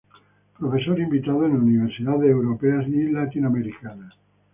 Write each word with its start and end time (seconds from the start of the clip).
Profesor 0.57 0.99
invitado 0.99 1.45
en 1.45 1.51
universidades 1.61 2.31
europeas 2.31 2.87
y 2.87 3.11
latinoamericanas. 3.11 4.15